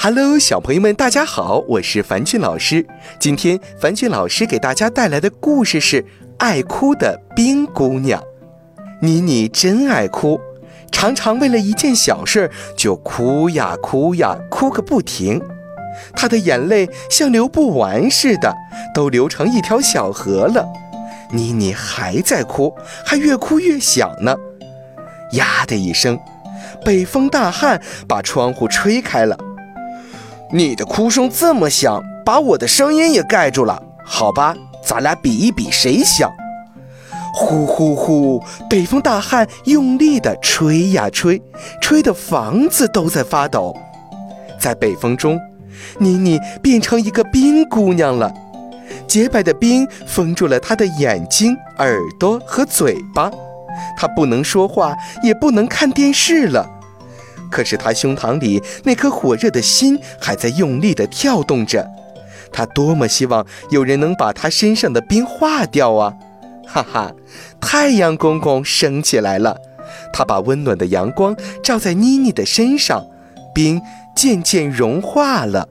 [0.00, 2.86] Hello，小朋友们，大家好，我是樊俊老师。
[3.18, 6.00] 今天樊俊老师给大家带来的故事是
[6.38, 8.22] 《爱哭的冰姑娘》。
[9.02, 10.40] 妮妮真爱哭，
[10.92, 15.42] 常常为了一件小事就哭呀哭呀，哭个不停。
[16.14, 18.54] 她的眼泪像流不完似的，
[18.94, 20.64] 都流成一条小河了。
[21.32, 22.72] 妮妮还在哭，
[23.04, 24.36] 还越哭越响呢。
[25.32, 26.16] 呀的一声，
[26.84, 29.36] 北风大汉把窗户吹开了。
[30.50, 33.82] 你的哭声这么响，把我的声音也盖住了。
[34.02, 36.32] 好吧，咱俩比一比谁响。
[37.34, 41.40] 呼呼呼，北风大汉用力地吹呀吹，
[41.82, 43.76] 吹得房子都在发抖。
[44.58, 45.38] 在北风中，
[45.98, 48.32] 妮妮变成一个冰姑娘了。
[49.06, 53.30] 洁白的冰封住了她的眼睛、耳朵和嘴巴，
[53.98, 56.66] 她不能说话，也不能看电视了。
[57.50, 61.88] 可是他胸膛里那颗火热的心还在用力地跳动着，
[62.52, 66.14] 他多么希望有人能把他身上的冰化掉啊！
[66.66, 67.14] 哈哈，
[67.60, 69.56] 太阳公公升起来了，
[70.12, 73.06] 他把温暖的阳光照在妮妮的身上，
[73.54, 73.80] 冰
[74.14, 75.68] 渐渐融化了。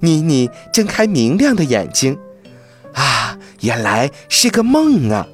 [0.00, 2.18] 妮妮睁开明亮的眼睛，
[2.94, 5.26] 啊，原来是个梦啊！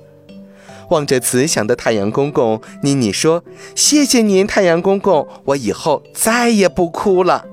[0.90, 3.42] 望着慈祥的太阳公公，妮妮说
[3.74, 7.44] ：“谢谢您，太阳公公，我以后再也不哭了。”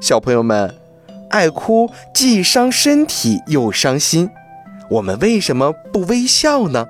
[0.00, 0.74] 小朋友们，
[1.30, 4.28] 爱哭既伤身体又伤心，
[4.90, 6.86] 我们为什么不微笑呢？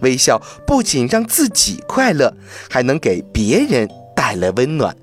[0.00, 2.34] 微笑不仅让自己快乐，
[2.68, 4.94] 还能给别人带来温暖。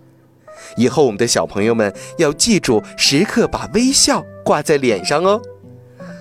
[0.75, 5.41] 以后我们的小朋友们要记住，时刻把微笑挂在脸上哦。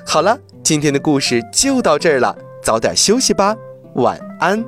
[0.06, 2.34] 好了，今天的故事就到这儿了。
[2.66, 3.56] 早点休息吧，
[3.94, 4.60] 晚安。